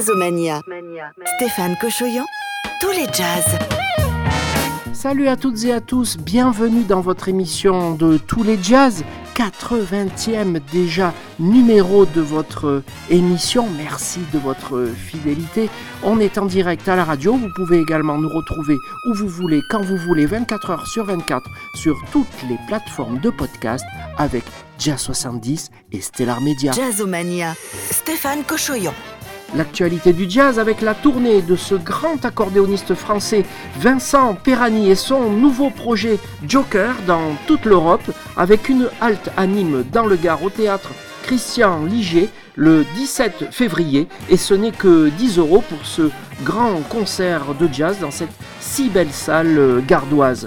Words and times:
Jazzomania. 0.00 0.62
Stéphane 1.36 1.76
Cochoyan, 1.78 2.24
tous 2.80 2.90
les 2.92 3.04
jazz. 3.12 3.58
Salut 4.94 5.28
à 5.28 5.36
toutes 5.36 5.62
et 5.64 5.72
à 5.74 5.82
tous, 5.82 6.16
bienvenue 6.16 6.84
dans 6.84 7.02
votre 7.02 7.28
émission 7.28 7.94
de 7.94 8.16
Tous 8.16 8.42
les 8.42 8.62
Jazz, 8.62 9.04
80e 9.34 10.60
déjà 10.72 11.12
numéro 11.38 12.06
de 12.06 12.22
votre 12.22 12.82
émission. 13.10 13.66
Merci 13.76 14.20
de 14.32 14.38
votre 14.38 14.86
fidélité. 14.86 15.68
On 16.02 16.18
est 16.18 16.38
en 16.38 16.46
direct 16.46 16.88
à 16.88 16.96
la 16.96 17.04
radio, 17.04 17.34
vous 17.34 17.50
pouvez 17.54 17.78
également 17.78 18.16
nous 18.16 18.28
retrouver 18.28 18.76
où 19.06 19.14
vous 19.14 19.28
voulez, 19.28 19.60
quand 19.70 19.82
vous 19.82 19.98
voulez, 19.98 20.24
24 20.24 20.70
heures 20.70 20.86
sur 20.86 21.04
24 21.04 21.42
sur 21.74 21.96
toutes 22.10 22.26
les 22.48 22.58
plateformes 22.66 23.20
de 23.20 23.28
podcast 23.28 23.84
avec 24.16 24.44
Jazz 24.78 24.98
70 24.98 25.70
et 25.92 26.00
Stellar 26.00 26.40
Media. 26.40 26.72
Jazzomania. 26.72 27.54
Stéphane 27.90 28.44
Cochoyan. 28.44 28.94
L'actualité 29.56 30.12
du 30.12 30.30
jazz 30.30 30.60
avec 30.60 30.80
la 30.80 30.94
tournée 30.94 31.42
de 31.42 31.56
ce 31.56 31.74
grand 31.74 32.24
accordéoniste 32.24 32.94
français 32.94 33.44
Vincent 33.80 34.34
Perani 34.34 34.90
et 34.90 34.94
son 34.94 35.28
nouveau 35.28 35.70
projet 35.70 36.20
Joker 36.46 36.94
dans 37.08 37.34
toute 37.48 37.64
l'Europe 37.64 38.12
avec 38.36 38.68
une 38.68 38.88
halte 39.00 39.30
anime 39.36 39.84
dans 39.92 40.06
le 40.06 40.14
Gard 40.14 40.44
au 40.44 40.50
théâtre 40.50 40.90
Christian 41.24 41.84
Ligier 41.84 42.28
le 42.54 42.84
17 42.94 43.48
février 43.50 44.06
et 44.28 44.36
ce 44.36 44.54
n'est 44.54 44.70
que 44.70 45.08
10 45.08 45.38
euros 45.38 45.64
pour 45.68 45.84
ce 45.84 46.10
grand 46.44 46.76
concert 46.88 47.54
de 47.58 47.68
jazz 47.72 47.98
dans 48.00 48.12
cette 48.12 48.30
si 48.60 48.88
belle 48.88 49.10
salle 49.10 49.82
gardoise. 49.84 50.46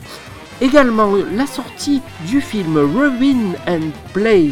Également 0.62 1.12
la 1.36 1.46
sortie 1.46 2.02
du 2.26 2.40
film 2.40 2.78
Ruin 2.78 3.54
and 3.68 3.90
Play 4.14 4.52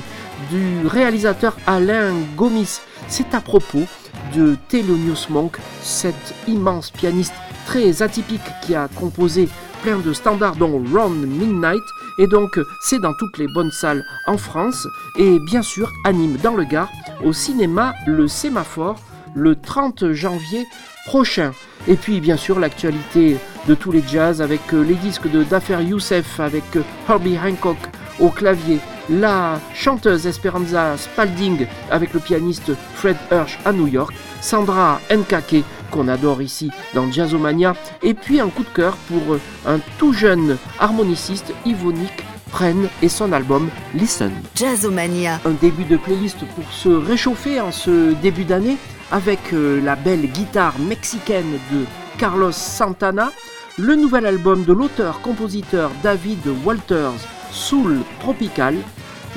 du 0.50 0.86
réalisateur 0.88 1.56
Alain 1.68 2.12
Gomis. 2.36 2.82
C'est 3.08 3.34
à 3.34 3.40
propos 3.40 3.86
de 4.36 4.56
Thelonious 4.70 5.28
Monk, 5.30 5.58
cet 5.82 6.34
immense 6.48 6.92
pianiste 6.92 7.34
très 7.66 8.02
atypique 8.02 8.42
qui 8.64 8.76
a 8.76 8.88
composé 8.88 9.48
plein 9.82 9.98
de 9.98 10.14
standards 10.14 10.56
dont 10.56 10.84
Round 10.94 11.26
Midnight 11.26 11.82
et 12.20 12.28
donc 12.28 12.60
c'est 12.82 13.00
dans 13.00 13.14
toutes 13.14 13.38
les 13.38 13.48
bonnes 13.48 13.72
salles 13.72 14.04
en 14.28 14.38
France 14.38 14.88
et 15.18 15.40
bien 15.40 15.62
sûr 15.62 15.92
anime 16.06 16.38
dans 16.44 16.56
le 16.56 16.66
Gard 16.66 16.90
au 17.24 17.34
cinéma 17.34 17.94
Le 18.06 18.28
Sémaphore 18.28 19.00
le 19.34 19.56
30 19.56 20.12
janvier 20.12 20.66
prochain. 21.06 21.54
Et 21.88 21.96
puis 21.96 22.20
bien 22.20 22.38
sûr 22.38 22.60
l'actualité 22.60 23.38
de 23.68 23.76
tous 23.76 23.92
les 23.92 24.04
jazz 24.08 24.42
avec 24.42 24.72
les 24.72 24.96
disques 24.96 25.30
de 25.30 25.44
Dafer 25.44 25.82
Youssef 25.84 26.40
avec 26.40 26.64
Herbie 27.08 27.38
Hancock 27.38 27.78
au 28.20 28.30
clavier, 28.30 28.80
la 29.10 29.60
chanteuse 29.74 30.28
Esperanza 30.28 30.98
Spalding 30.98 31.68
avec 31.90 32.14
le 32.14 32.20
pianiste 32.20 32.72
Fred 32.96 33.18
Hirsch 33.32 33.60
à 33.66 33.72
New 33.72 33.88
York, 33.88 34.14
Sandra 34.42 35.00
Nkake 35.10 35.64
qu'on 35.92 36.08
adore 36.08 36.42
ici 36.42 36.72
dans 36.94 37.12
Jazzomania, 37.12 37.76
et 38.02 38.14
puis 38.14 38.40
un 38.40 38.50
coup 38.50 38.64
de 38.64 38.70
cœur 38.70 38.96
pour 39.08 39.38
un 39.68 39.80
tout 39.98 40.14
jeune 40.14 40.58
harmoniciste 40.80 41.54
Yvonique 41.66 42.24
Pren 42.50 42.90
et 43.02 43.10
son 43.10 43.32
album 43.32 43.70
Listen. 43.94 44.32
Jazzomania. 44.56 45.40
Un 45.46 45.52
début 45.52 45.86
de 45.86 45.98
playlist 45.98 46.40
pour 46.56 46.72
se 46.72 46.90
réchauffer 46.90 47.62
en 47.62 47.72
ce 47.72 48.14
début 48.22 48.44
d'année 48.44 48.78
avec 49.12 49.40
la 49.52 49.96
belle 49.96 50.28
guitare 50.28 50.78
mexicaine 50.80 51.60
de 51.72 51.86
Carlos 52.18 52.52
Santana, 52.52 53.32
le 53.78 53.96
nouvel 53.96 54.26
album 54.26 54.64
de 54.64 54.74
l'auteur-compositeur 54.74 55.92
David 56.04 56.40
Walters, 56.64 57.28
Soul 57.52 58.00
Tropical, 58.20 58.76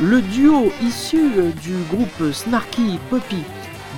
le 0.01 0.21
duo 0.23 0.73
issu 0.83 1.31
du 1.63 1.75
groupe 1.91 2.33
Snarky 2.33 2.99
Puppy, 3.11 3.43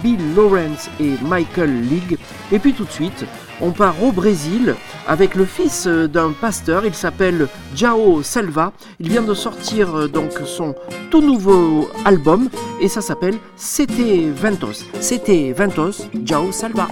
Bill 0.02 0.18
Lawrence 0.34 0.90
et 1.00 1.14
Michael 1.22 1.82
League. 1.88 2.18
Et 2.52 2.58
puis 2.58 2.72
tout 2.72 2.84
de 2.84 2.90
suite, 2.90 3.24
on 3.60 3.70
part 3.70 4.02
au 4.02 4.12
Brésil 4.12 4.74
avec 5.06 5.34
le 5.34 5.44
fils 5.44 5.86
d'un 5.86 6.32
pasteur, 6.32 6.84
il 6.84 6.94
s'appelle 6.94 7.48
Jao 7.74 8.22
Selva. 8.22 8.72
Il 9.00 9.08
vient 9.08 9.22
de 9.22 9.34
sortir 9.34 10.08
donc 10.08 10.32
son 10.44 10.74
tout 11.10 11.22
nouveau 11.22 11.88
album 12.04 12.48
et 12.80 12.88
ça 12.88 13.00
s'appelle 13.00 13.38
C'était 13.56 14.28
Ventos. 14.34 14.84
C'était 15.00 15.52
Ventos, 15.52 16.06
Jao 16.24 16.52
Selva. 16.52 16.88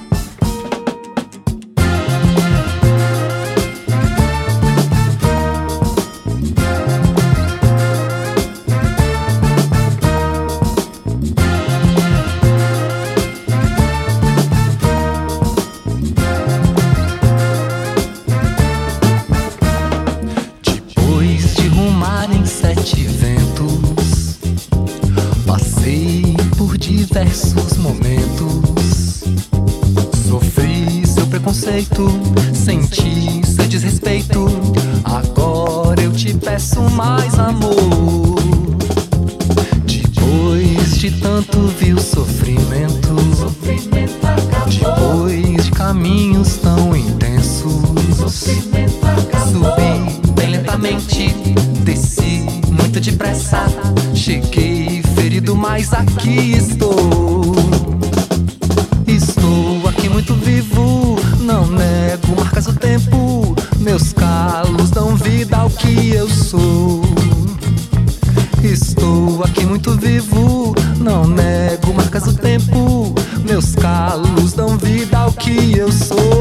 Eu 75.76 75.90
sou. 75.92 76.33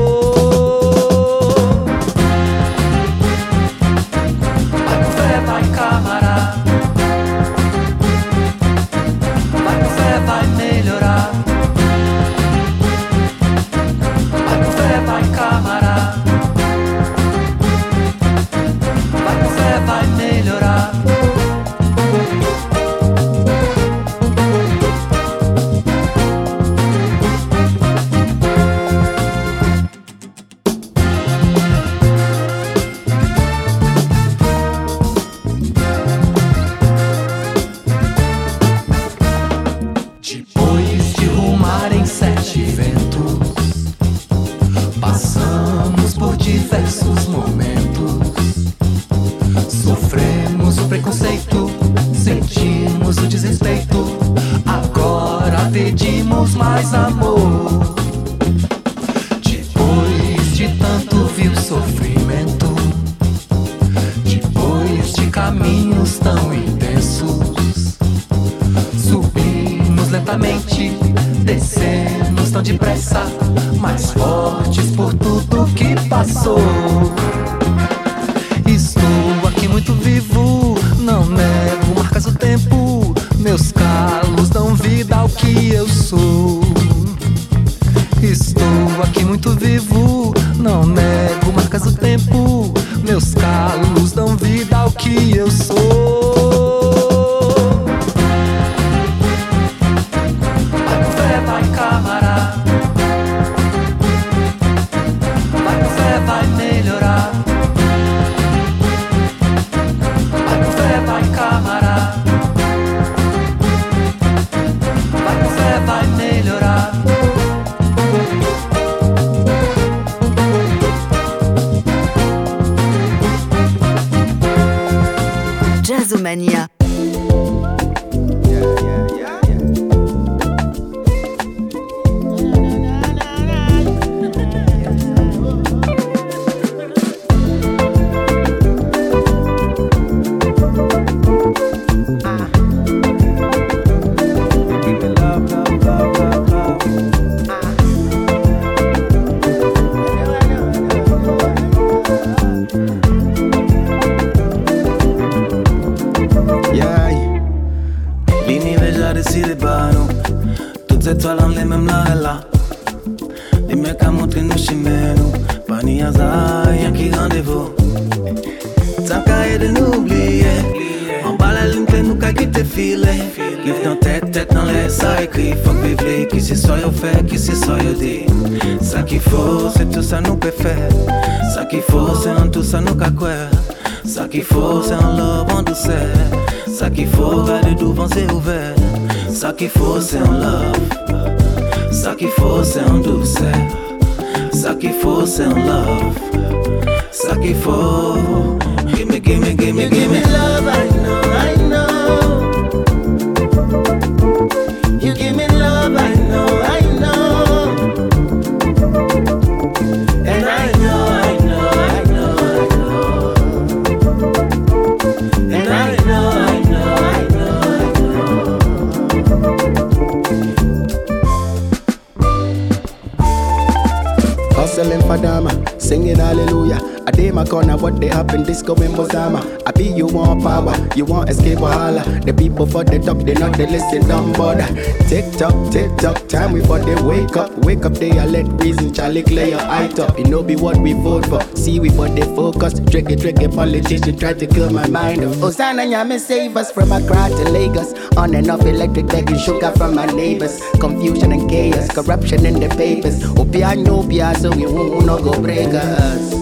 Singing 225.77 226.17
hallelujah. 226.17 226.82
I 227.05 227.11
did 227.11 227.33
my 227.33 227.45
corner, 227.45 227.75
what 227.75 227.99
they 227.99 228.07
happen, 228.07 228.43
disco 228.43 228.75
in 228.75 228.93
Bozama. 228.93 229.61
I 229.67 229.71
be 229.71 229.83
you 229.83 230.07
want 230.07 230.41
power, 230.41 230.73
you 230.95 231.03
want 231.03 231.29
escape 231.29 231.59
holla. 231.59 232.01
The 232.21 232.33
people 232.33 232.65
for 232.65 232.85
the 232.85 232.97
top, 232.99 233.17
they 233.17 233.33
not 233.33 233.57
they 233.57 233.67
listen, 233.67 234.07
don't 234.07 234.31
bother. 234.37 234.65
Tick 235.09 235.25
tock, 235.37 235.53
tick 235.71 235.95
tock, 235.97 236.27
time 236.29 236.53
before 236.53 236.79
they 236.79 236.95
wake 237.03 237.35
up. 237.35 237.51
Wake 237.65 237.85
up, 237.85 237.93
they 237.93 238.17
are 238.17 238.25
let 238.25 238.47
reason, 238.61 238.93
Charlie 238.93 239.23
clear 239.23 239.47
your 239.47 239.61
eye 239.61 239.89
top. 239.89 240.17
You 240.17 240.25
know 240.25 240.41
be 240.43 240.55
what 240.55 240.77
we 240.77 240.93
vote 240.93 241.25
for. 241.25 241.41
See 241.57 241.79
we 241.79 241.89
for 241.89 242.07
the 242.07 242.23
focus. 242.35 242.79
Tricky, 242.89 243.17
tricky 243.17 243.49
politician 243.49 244.17
try 244.17 244.33
to 244.33 244.47
kill 244.47 244.69
my 244.71 244.87
mind. 244.87 245.21
Osana 245.43 245.85
Yame 245.85 246.17
save 246.19 246.55
us 246.55 246.71
from 246.71 246.93
Accra 246.93 247.27
to 247.29 247.49
Lagos. 247.51 247.93
On 248.15 248.33
and 248.33 248.49
off 248.49 248.61
electric 248.61 249.07
begging 249.07 249.37
sugar 249.37 249.71
from 249.71 249.95
my 249.95 250.05
neighbors. 250.05 250.61
Confusion 250.79 251.33
and 251.33 251.49
chaos, 251.49 251.89
corruption 251.89 252.45
in 252.45 252.61
the 252.61 252.69
papers. 252.69 253.21
Opia, 253.35 253.75
no, 253.75 254.03
so 254.35 254.55
we 254.55 254.65
won't 254.65 255.05
no 255.05 255.21
go 255.21 255.39
break 255.41 255.67
us. 255.73 256.32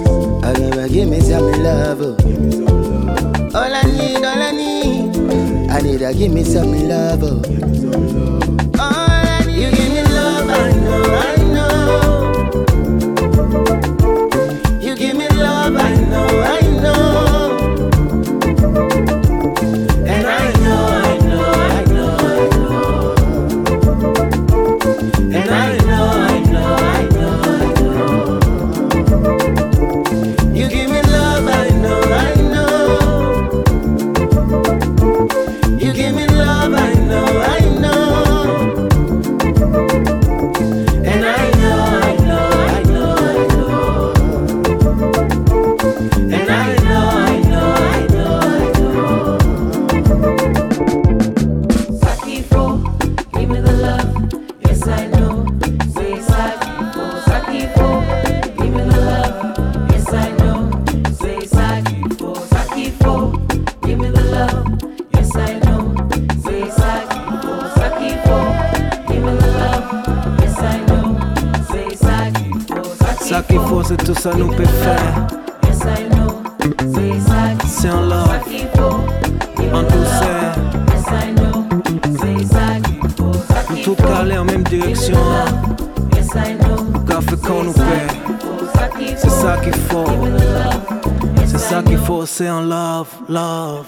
I 0.52 0.54
never 0.60 0.90
give 0.90 1.08
me 1.08 1.22
some 1.22 1.50
love. 1.64 2.02
All 3.56 3.74
I 3.74 3.84
need, 3.84 4.18
all 4.18 4.26
I 4.26 4.52
need, 4.52 5.16
I 5.72 5.80
need 5.80 6.00
to 6.00 6.14
give 6.14 6.34
me 6.34 6.44
some 6.44 6.74
love. 6.90 7.24
All 7.24 8.82
I 8.82 9.46
need, 9.48 9.56
you 9.56 9.72
give 9.72 9.94
me 9.94 10.04
love, 10.04 10.50
I 10.50 10.72
know. 10.74 11.11
Ça 74.22 74.36
nous 74.36 74.50
peut 74.50 74.64
faire. 74.64 75.28
C'est 77.66 77.90
en 77.90 78.02
love, 78.02 78.30
en 79.74 79.82
douceur. 79.82 80.54
Nous 83.72 83.78
tout 83.84 83.96
caler 83.96 84.38
en 84.38 84.46
même 84.46 84.62
direction. 84.62 85.18
Car 87.08 87.24
fait 87.24 87.42
qu'on 87.42 87.64
nous 87.64 87.74
fait. 87.74 89.18
C'est 89.18 89.30
ça 89.30 89.58
qu'il 89.58 89.74
faut. 89.74 90.06
C'est 91.48 91.58
ça 91.58 91.82
qu'il 91.82 91.98
faut, 91.98 92.24
c'est 92.28 92.50
en 92.50 92.62
love, 92.62 93.08
love. 93.28 93.88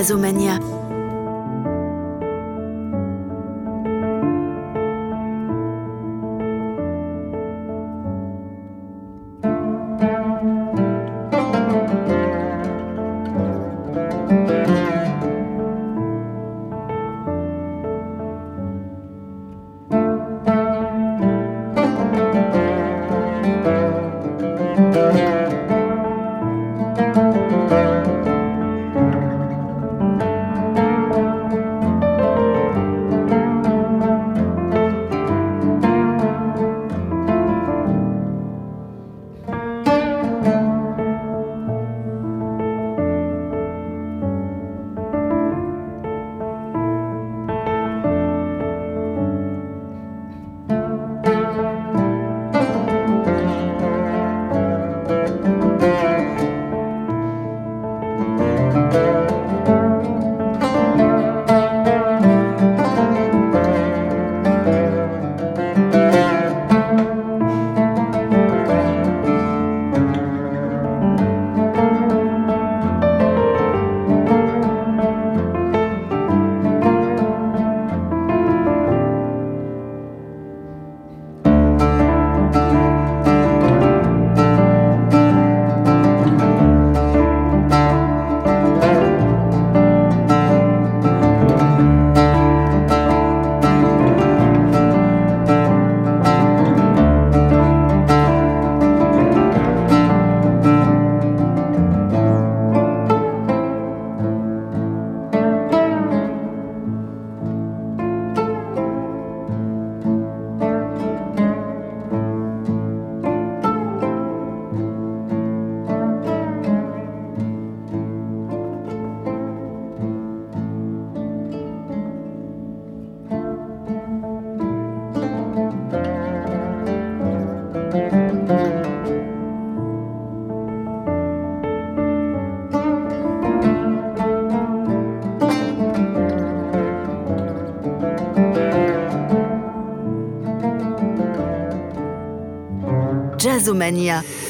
Jazzomania. 0.00 0.79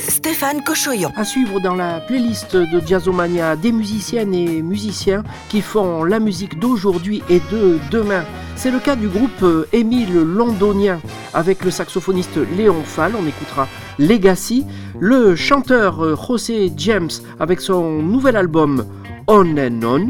Stéphane 0.08 0.64
Cochoyon. 0.64 1.12
À 1.14 1.24
suivre 1.24 1.60
dans 1.60 1.76
la 1.76 2.00
playlist 2.00 2.56
de 2.56 2.80
Jazzomania 2.84 3.54
des 3.54 3.70
musiciennes 3.70 4.34
et 4.34 4.60
musiciens 4.60 5.22
qui 5.48 5.60
font 5.60 6.02
la 6.02 6.18
musique 6.18 6.58
d'aujourd'hui 6.58 7.22
et 7.30 7.40
de 7.52 7.78
demain. 7.92 8.24
C'est 8.56 8.72
le 8.72 8.80
cas 8.80 8.96
du 8.96 9.06
groupe 9.06 9.42
euh, 9.42 9.68
Émile 9.72 10.14
Londonien 10.14 11.00
avec 11.32 11.64
le 11.64 11.70
saxophoniste 11.70 12.38
Léon 12.56 12.82
Fall, 12.82 13.12
on 13.16 13.26
écoutera 13.26 13.68
Legacy, 14.00 14.66
le 14.98 15.36
chanteur 15.36 16.04
euh, 16.04 16.16
José 16.16 16.72
James 16.76 17.10
avec 17.38 17.60
son 17.60 18.02
nouvel 18.02 18.34
album 18.34 18.84
On 19.32 19.56
and 19.58 19.84
On, 19.84 20.08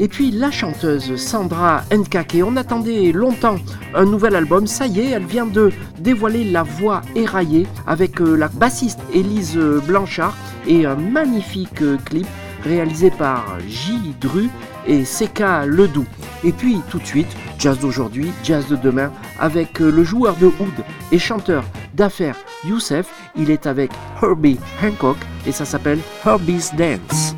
et 0.00 0.08
puis 0.08 0.32
la 0.32 0.50
chanteuse 0.50 1.14
Sandra 1.14 1.84
Nkake, 1.92 2.38
on 2.44 2.56
attendait 2.56 3.12
longtemps 3.12 3.58
un 3.94 4.04
nouvel 4.04 4.34
album, 4.34 4.66
ça 4.66 4.88
y 4.88 4.98
est, 4.98 5.10
elle 5.10 5.24
vient 5.24 5.46
de 5.46 5.70
dévoiler 6.00 6.42
la 6.42 6.64
voix 6.64 7.02
éraillée 7.14 7.68
avec 7.86 8.20
euh, 8.20 8.34
la 8.34 8.48
bassiste 8.48 8.98
Élise 9.14 9.56
Blanchard 9.86 10.36
et 10.66 10.84
un 10.84 10.96
magnifique 10.96 11.80
euh, 11.80 11.96
clip 12.04 12.26
réalisé 12.64 13.12
par 13.12 13.44
J. 13.68 14.16
Dru 14.20 14.48
et 14.84 15.04
Seka 15.04 15.64
Ledoux. 15.64 16.06
Et 16.42 16.50
puis 16.50 16.80
tout 16.90 16.98
de 16.98 17.06
suite, 17.06 17.36
jazz 17.60 17.78
d'aujourd'hui, 17.78 18.32
jazz 18.42 18.66
de 18.66 18.74
demain, 18.74 19.12
avec 19.38 19.80
euh, 19.80 19.92
le 19.92 20.02
joueur 20.02 20.34
de 20.38 20.46
oud 20.46 20.84
et 21.12 21.20
chanteur 21.20 21.62
d'affaires 21.94 22.36
Youssef. 22.64 23.06
Il 23.36 23.48
est 23.52 23.68
avec 23.68 23.92
Herbie 24.20 24.58
Hancock 24.82 25.18
et 25.46 25.52
ça 25.52 25.64
s'appelle 25.64 26.00
Herbie's 26.24 26.74
Dance. 26.74 27.36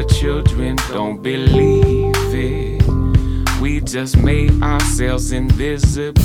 the 0.00 0.14
children 0.14 0.76
don't 0.88 1.22
believe 1.22 2.14
it. 2.32 3.60
We 3.60 3.80
just 3.80 4.16
made 4.16 4.62
ourselves 4.62 5.32
invisible. 5.32 6.22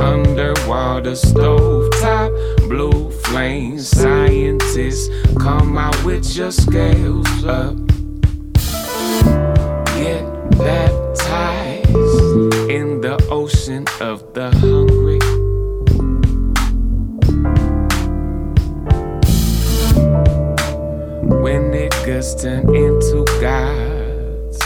Underwater 0.00 1.12
stovetop, 1.12 2.30
blue 2.68 3.10
flame 3.22 3.80
scientists, 3.80 5.08
come 5.40 5.76
out 5.76 6.04
with 6.04 6.36
your 6.36 6.52
scales 6.52 7.44
up. 7.44 7.74
Get 9.96 10.24
back. 10.58 10.83
Niggas 22.44 22.74
into 22.74 23.24
gods. 23.40 24.58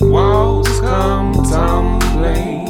Walls 0.00 0.80
come 0.80 1.32
tumbling. 1.32 2.68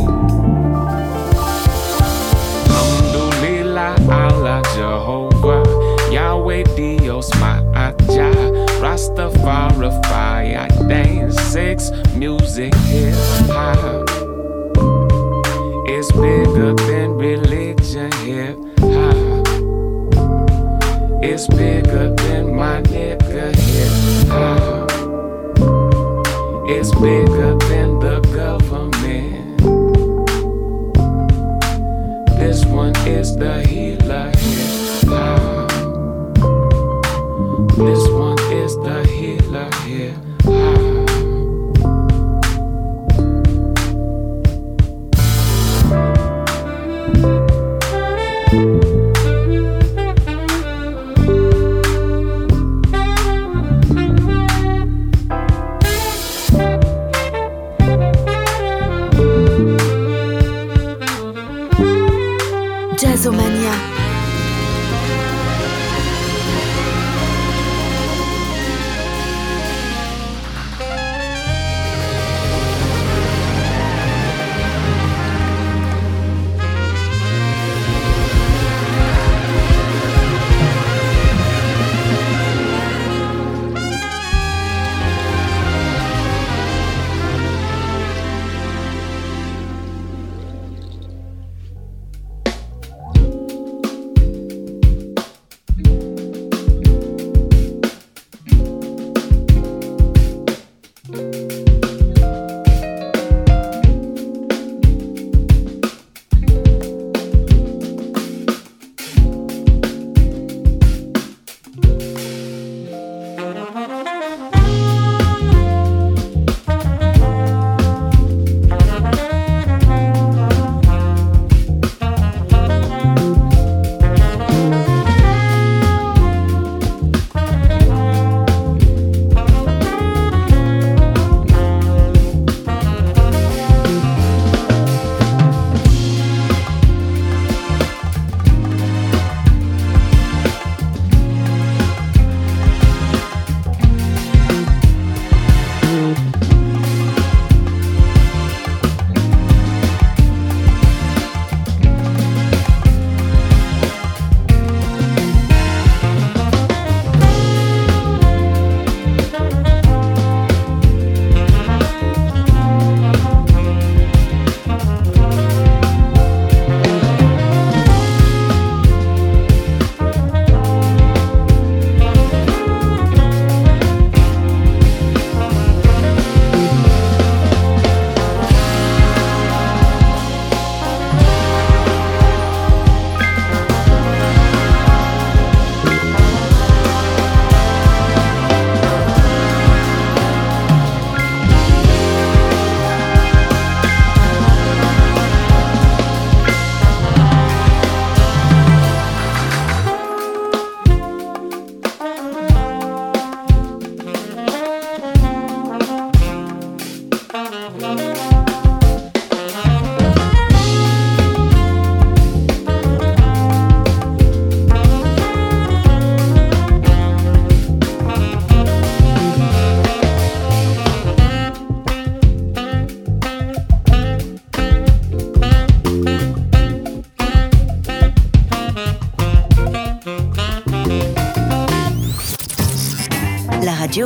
Alhamdulillah, 2.68 3.96
Allah 4.10 4.62
Jehovah, 4.74 5.64
Yahweh 6.12 6.64
Dios 6.76 7.30
Ma'aja, 7.32 8.32
Rastafari, 8.80 10.56
I 10.56 10.68
dance, 10.88 11.40
sex, 11.40 11.90
music, 12.14 12.74
hip 12.74 13.14
hop. 13.48 14.08
It's 15.86 16.12
bigger 16.12 16.74
than 16.74 17.16
religion, 17.16 18.12
hip 18.24 18.58
hop. 18.80 19.44
It's 21.22 21.46
bigger 21.48 21.73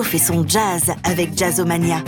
Fait 0.09 0.16
son 0.16 0.49
jazz 0.49 0.90
avec 1.05 1.37
Jazzomania. 1.37 2.03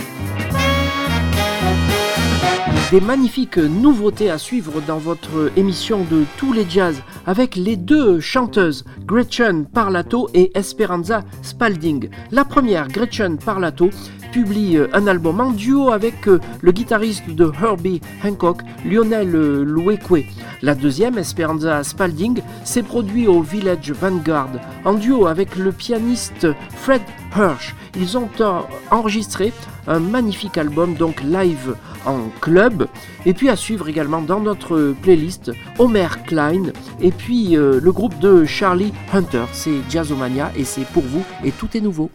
Des 2.89 2.99
magnifiques 2.99 3.57
nouveautés 3.57 4.31
à 4.31 4.39
suivre 4.39 4.81
dans 4.81 4.97
votre 4.97 5.51
émission 5.55 6.03
de 6.09 6.25
tous 6.35 6.51
les 6.51 6.67
jazz 6.67 7.03
avec 7.27 7.55
les 7.55 7.75
deux 7.75 8.19
chanteuses 8.19 8.85
Gretchen 9.05 9.67
Parlato 9.67 10.29
et 10.33 10.49
Esperanza 10.57 11.21
Spalding. 11.43 12.09
La 12.31 12.43
première, 12.43 12.87
Gretchen 12.87 13.37
Parlato, 13.37 13.91
publie 14.31 14.79
un 14.93 15.05
album 15.05 15.39
en 15.39 15.51
duo 15.51 15.91
avec 15.91 16.25
le 16.25 16.71
guitariste 16.71 17.29
de 17.29 17.51
Herbie 17.61 18.01
Hancock, 18.25 18.61
Lionel 18.83 19.29
Louekwe. 19.29 20.25
La 20.61 20.75
deuxième, 20.75 21.17
Esperanza 21.17 21.83
Spalding, 21.83 22.41
s'est 22.63 22.83
produit 22.83 23.27
au 23.27 23.41
Village 23.41 23.91
Vanguard 23.91 24.51
en 24.85 24.93
duo 24.93 25.25
avec 25.25 25.55
le 25.55 25.71
pianiste 25.71 26.47
Fred 26.75 27.01
Hirsch. 27.35 27.75
Ils 27.95 28.17
ont 28.17 28.29
enregistré 28.91 29.51
un 29.87 29.99
magnifique 29.99 30.57
album 30.57 30.93
donc 30.93 31.21
live 31.23 31.75
en 32.05 32.29
club 32.39 32.87
et 33.25 33.33
puis 33.33 33.49
à 33.49 33.55
suivre 33.55 33.89
également 33.89 34.21
dans 34.21 34.39
notre 34.39 34.93
playlist 35.01 35.51
Homer 35.79 36.07
Klein 36.27 36.71
et 36.99 37.11
puis 37.11 37.57
euh, 37.57 37.79
le 37.81 37.91
groupe 37.91 38.17
de 38.19 38.45
Charlie 38.45 38.93
Hunter 39.13 39.45
c'est 39.51 39.81
Jazzomania 39.89 40.51
et 40.55 40.63
c'est 40.63 40.85
pour 40.85 41.03
vous 41.03 41.23
et 41.43 41.51
tout 41.51 41.75
est 41.75 41.81
nouveau. 41.81 42.09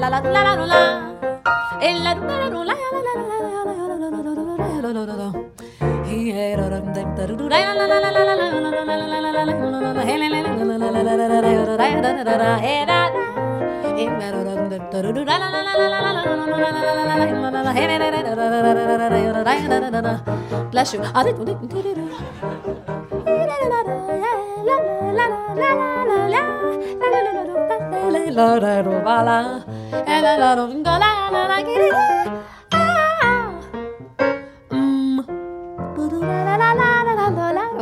la 0.00 0.08
la 0.08 0.20
la 0.20 0.42
la 5.04 5.16
la 5.16 5.29
Bless 20.70 20.94
you. 20.94 21.00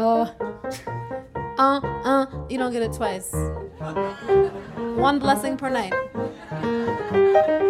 Oh. 0.00 0.32
Uh, 1.58 1.80
uh, 2.04 2.26
you 2.48 2.56
don't 2.56 2.70
get 2.70 2.82
it 2.82 2.92
twice. 2.92 3.32
One 4.94 5.18
blessing 5.18 5.56
per 5.56 5.70
night. 5.70 5.92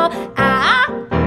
ah. 0.00 0.08
ah, 0.36 0.86
ah. 1.10 1.19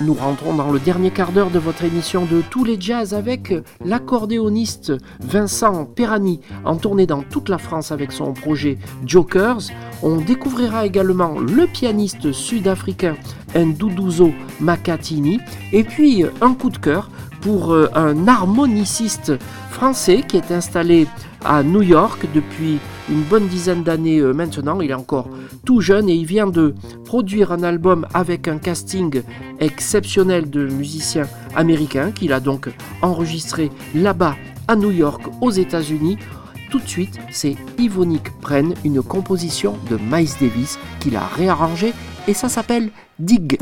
Nous 0.00 0.14
rentrons 0.14 0.54
dans 0.54 0.72
le 0.72 0.80
dernier 0.80 1.12
quart 1.12 1.30
d'heure 1.30 1.50
de 1.50 1.60
votre 1.60 1.84
émission 1.84 2.24
de 2.24 2.42
Tous 2.50 2.64
les 2.64 2.80
Jazz 2.80 3.14
avec 3.14 3.54
l'accordéoniste 3.84 4.92
Vincent 5.20 5.84
Perani 5.84 6.40
en 6.64 6.74
tournée 6.76 7.06
dans 7.06 7.22
toute 7.22 7.48
la 7.48 7.58
France 7.58 7.92
avec 7.92 8.10
son 8.10 8.32
projet 8.32 8.78
Jokers. 9.06 9.60
On 10.02 10.16
découvrira 10.16 10.86
également 10.86 11.38
le 11.38 11.68
pianiste 11.68 12.32
sud-africain 12.32 13.14
Nduduzo 13.54 14.32
Makatini 14.58 15.40
et 15.72 15.84
puis 15.84 16.24
un 16.40 16.54
coup 16.54 16.70
de 16.70 16.78
cœur 16.78 17.10
pour 17.42 17.72
euh, 17.72 17.88
un 17.94 18.26
harmoniciste 18.26 19.32
français 19.70 20.22
qui 20.26 20.36
est 20.36 20.50
installé 20.50 21.06
à 21.44 21.62
New 21.62 21.82
York 21.82 22.26
depuis 22.34 22.78
une 23.10 23.22
bonne 23.22 23.46
dizaine 23.46 23.82
d'années 23.82 24.18
euh, 24.18 24.32
maintenant. 24.32 24.80
Il 24.80 24.90
est 24.90 24.94
encore 24.94 25.28
tout 25.64 25.80
jeune 25.80 26.08
et 26.08 26.14
il 26.14 26.26
vient 26.26 26.46
de 26.46 26.74
produire 27.04 27.52
un 27.52 27.62
album 27.62 28.06
avec 28.14 28.48
un 28.48 28.58
casting 28.58 29.22
exceptionnel 29.60 30.50
de 30.50 30.66
musiciens 30.66 31.28
américains 31.54 32.10
qu'il 32.10 32.32
a 32.32 32.40
donc 32.40 32.68
enregistré 33.02 33.70
là-bas 33.94 34.36
à 34.68 34.76
New 34.76 34.90
York 34.90 35.22
aux 35.40 35.50
États-Unis. 35.50 36.18
Tout 36.70 36.80
de 36.80 36.88
suite, 36.88 37.18
c'est 37.30 37.56
Yvonique 37.78 38.30
Pren, 38.40 38.74
une 38.84 39.02
composition 39.02 39.76
de 39.90 39.96
Miles 39.96 40.30
Davis 40.40 40.78
qu'il 40.98 41.16
a 41.16 41.26
réarrangée 41.26 41.92
et 42.26 42.34
ça 42.34 42.48
s'appelle 42.48 42.90
Dig. 43.18 43.58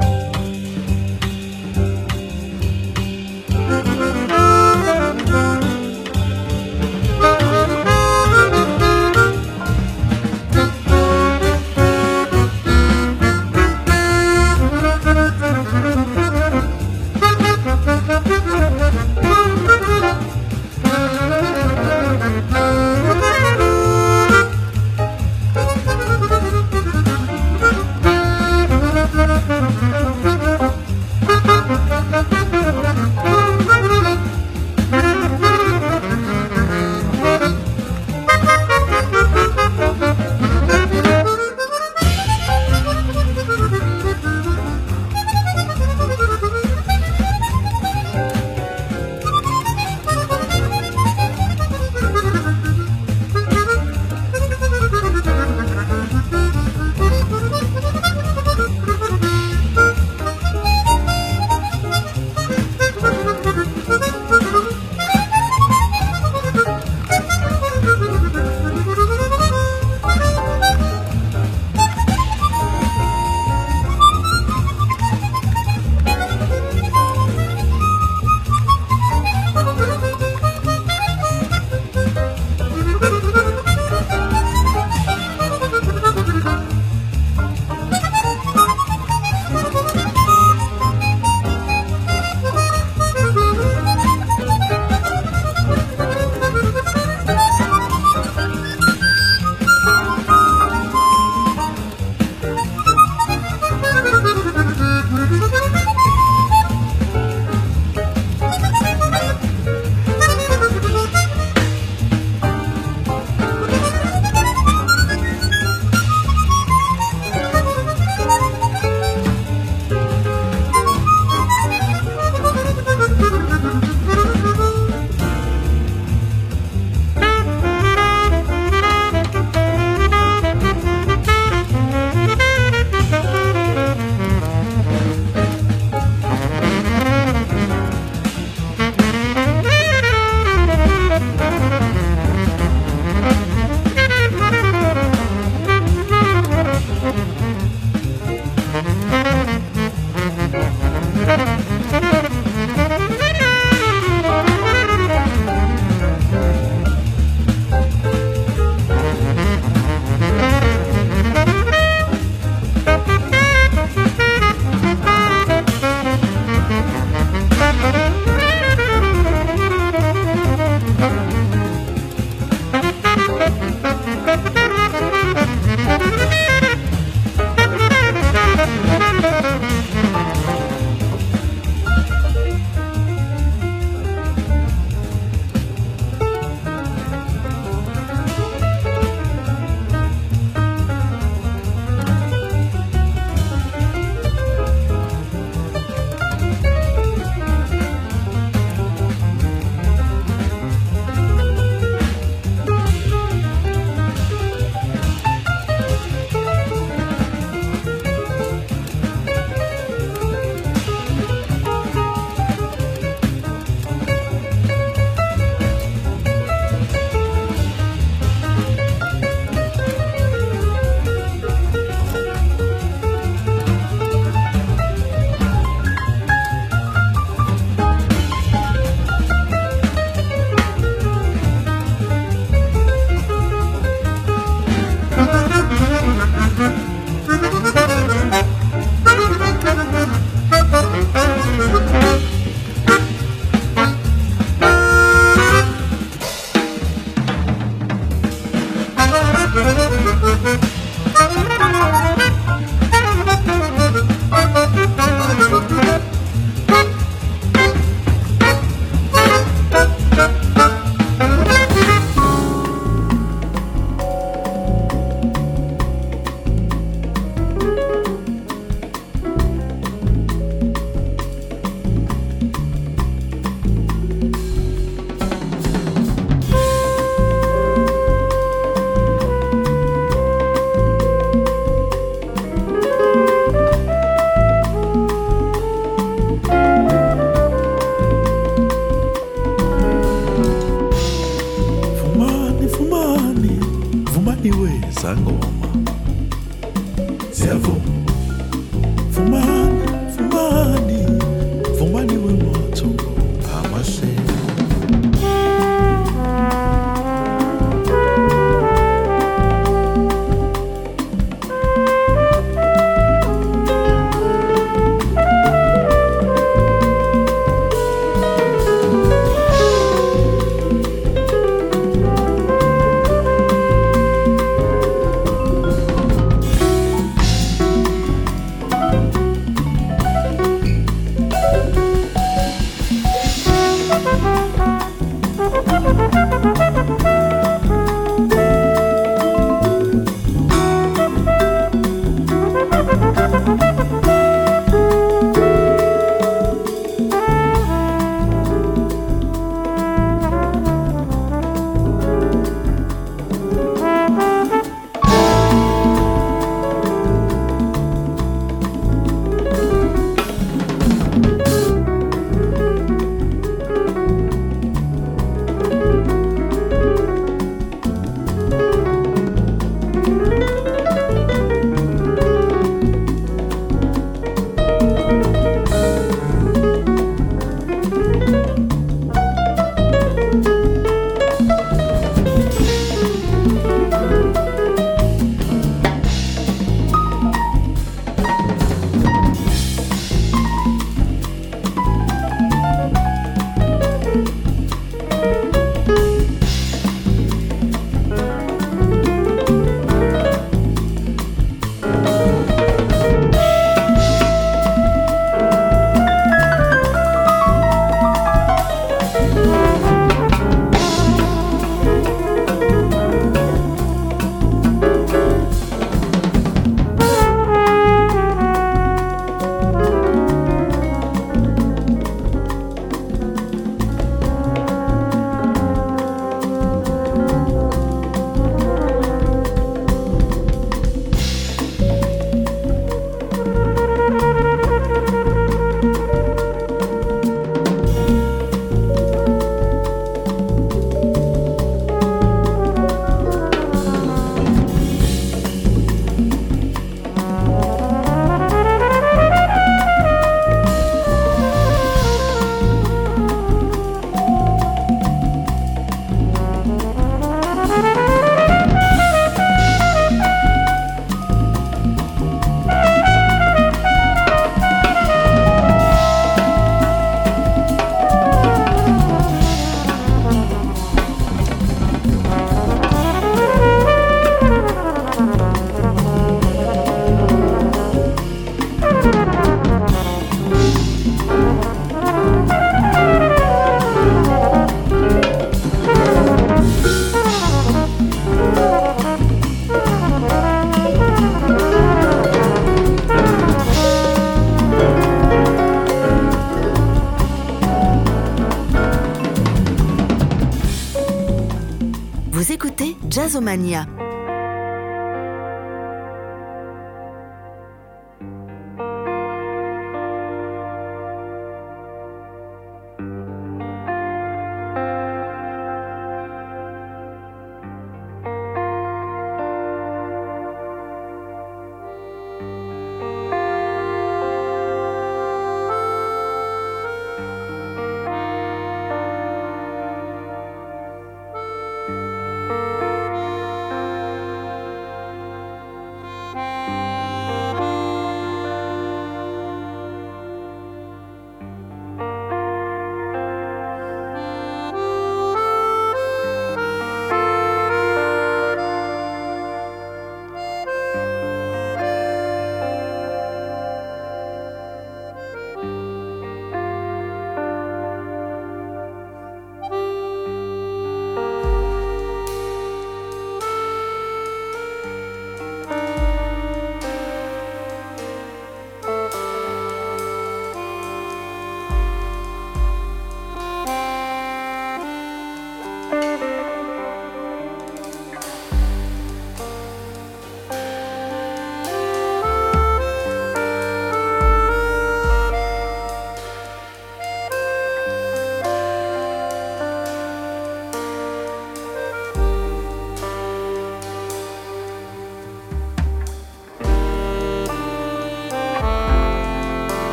Écoutez 503.49 504.01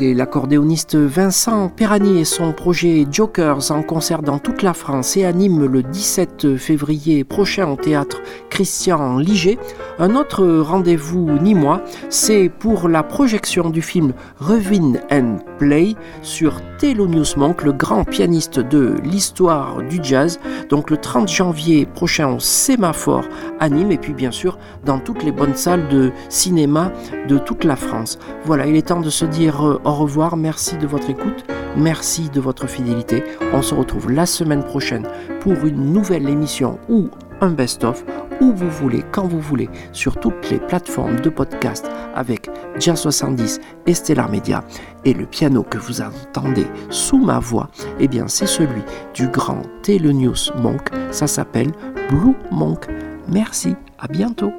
L'accordéoniste 0.00 0.96
Vincent 0.96 1.68
Perani 1.68 2.18
et 2.18 2.24
son 2.24 2.52
projet 2.52 3.06
Jokers 3.10 3.70
en 3.70 3.82
concert 3.82 4.22
dans 4.22 4.40
toute 4.40 4.62
la 4.62 4.74
France 4.74 5.16
et 5.16 5.24
anime 5.24 5.66
le 5.66 5.84
17 5.84 6.56
février 6.56 7.22
prochain 7.22 7.68
au 7.70 7.76
théâtre 7.76 8.20
Christian 8.50 9.18
Liger. 9.18 9.56
Un 10.00 10.16
autre 10.16 10.44
rendez-vous 10.44 11.38
ni 11.38 11.54
moi, 11.54 11.80
c'est 12.08 12.48
pour 12.48 12.88
la 12.88 13.04
projection 13.04 13.70
du 13.70 13.80
film 13.80 14.12
Revin 14.40 14.94
and 15.12 15.36
Play 15.58 15.94
sur 16.22 16.60
Thelonious 16.78 17.36
Monk, 17.36 17.62
le 17.62 17.72
grand 17.72 18.02
pianiste 18.02 18.58
de 18.58 18.96
l'histoire 19.04 19.82
du 19.82 20.00
jazz. 20.02 20.40
Donc 20.68 20.90
le 20.90 20.96
30 20.96 21.28
janvier 21.28 21.86
prochain 21.86 22.34
au 22.34 22.40
Sémaphore 22.40 23.24
à 23.60 23.68
Nîmes 23.68 23.92
et 23.92 23.98
puis 23.98 24.14
bien 24.14 24.32
sûr 24.32 24.58
dans 24.84 24.98
toutes 24.98 25.22
les 25.22 25.32
bonnes 25.32 25.54
salles 25.54 25.86
de 25.88 26.10
cinéma 26.28 26.92
de 27.28 27.38
toute 27.38 27.62
la 27.62 27.76
France. 27.76 28.18
Voilà, 28.44 28.66
il 28.66 28.74
est 28.74 28.88
temps 28.88 29.00
de 29.00 29.10
se 29.10 29.24
dire 29.24 29.64
euh, 29.64 29.80
au 29.84 29.92
revoir. 29.92 30.36
Merci 30.36 30.76
de 30.76 30.88
votre 30.88 31.08
écoute. 31.08 31.44
Merci 31.76 32.30
de 32.30 32.40
votre 32.40 32.68
fidélité. 32.68 33.22
On 33.52 33.62
se 33.62 33.74
retrouve 33.74 34.10
la 34.10 34.26
semaine 34.26 34.64
prochaine 34.64 35.06
pour 35.40 35.52
une 35.64 35.92
nouvelle 35.92 36.28
émission 36.28 36.78
ou 36.88 37.08
un 37.40 37.50
best-of, 37.50 38.04
où 38.40 38.52
vous 38.52 38.70
voulez, 38.70 39.04
quand 39.12 39.26
vous 39.26 39.40
voulez, 39.40 39.68
sur 39.92 40.18
toutes 40.18 40.50
les 40.50 40.58
plateformes 40.58 41.20
de 41.20 41.30
podcast 41.30 41.86
avec 42.14 42.50
Jazz 42.78 43.00
70 43.00 43.60
et 43.86 43.94
Stellar 43.94 44.30
Media. 44.30 44.64
Et 45.04 45.14
le 45.14 45.26
piano 45.26 45.62
que 45.62 45.78
vous 45.78 46.00
entendez 46.00 46.66
sous 46.90 47.18
ma 47.18 47.38
voix, 47.38 47.70
eh 48.00 48.08
bien 48.08 48.28
c'est 48.28 48.46
celui 48.46 48.82
du 49.14 49.28
grand 49.28 49.62
Thelonious 49.82 50.52
Monk. 50.56 50.90
Ça 51.10 51.26
s'appelle 51.26 51.72
Blue 52.08 52.34
Monk. 52.50 52.86
Merci, 53.28 53.74
à 53.98 54.08
bientôt. 54.08 54.52